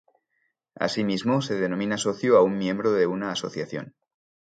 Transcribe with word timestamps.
Asimismo, 0.87 1.35
se 1.47 1.53
denomina 1.63 1.99
socio 2.05 2.35
a 2.35 2.41
un 2.41 2.57
miembro 2.57 2.91
de 2.91 3.05
una 3.05 3.29
asociación. 3.31 3.93